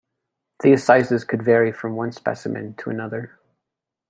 [0.63, 3.37] These sizes could vary from one specimen to another.